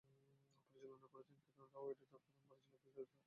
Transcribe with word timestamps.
পরিচালনা 0.75 1.07
করেছেন 1.13 1.37
কিরণ 1.45 1.69
রাও, 1.73 1.85
এবং 1.85 1.93
এটি 1.93 2.05
তার 2.11 2.21
প্রথম 2.21 2.43
পরিচালিত 2.49 2.87
চলচ্চিত্র। 2.87 3.19